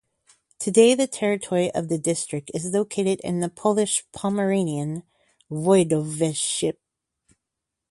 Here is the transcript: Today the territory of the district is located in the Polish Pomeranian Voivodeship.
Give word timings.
Today 0.57 0.95
the 0.95 1.05
territory 1.05 1.69
of 1.75 1.87
the 1.87 1.99
district 1.99 2.49
is 2.55 2.65
located 2.73 3.19
in 3.19 3.39
the 3.39 3.49
Polish 3.49 4.03
Pomeranian 4.13 5.03
Voivodeship. 5.51 6.77